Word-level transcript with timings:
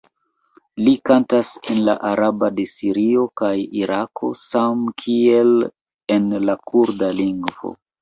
Li 0.85 0.93
kantas 1.09 1.51
en 1.73 1.81
la 1.89 1.95
araba 2.13 2.49
de 2.57 2.65
Sirio 2.73 3.27
kaj 3.43 3.53
Irako 3.83 4.33
samkiel 4.47 5.57
en 6.19 6.31
la 6.51 6.61
kurda 6.69 7.17
lingvo. 7.25 7.79